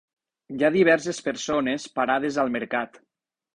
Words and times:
Hi 0.55 0.63
ha 0.67 0.71
diverses 0.75 1.19
persones 1.27 1.87
parades 2.01 2.43
al 2.47 2.53
mercat. 2.59 3.01